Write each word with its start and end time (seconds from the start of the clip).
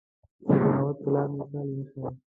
د 0.45 0.47
بغاوت 0.63 0.97
پر 1.03 1.09
لار 1.13 1.27
مي 1.35 1.43
پل 1.49 1.67
يښی 1.77 2.01